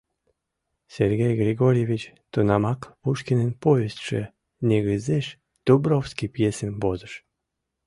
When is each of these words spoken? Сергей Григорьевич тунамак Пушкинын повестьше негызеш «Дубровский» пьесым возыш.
Сергей 0.95 1.33
Григорьевич 1.41 2.03
тунамак 2.31 2.81
Пушкинын 3.01 3.51
повестьше 3.63 4.19
негызеш 4.67 5.25
«Дубровский» 5.65 6.29
пьесым 6.35 6.71
возыш. 6.81 7.13